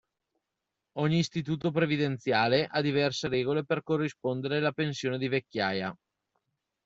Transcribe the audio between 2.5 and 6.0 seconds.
ha diverse regole per corrispondere la pensione di vecchiaia.